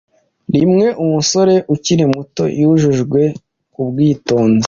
[0.55, 3.21] Rimwe umusore ukiri muto Yujujwe
[3.81, 4.59] ubwitonzi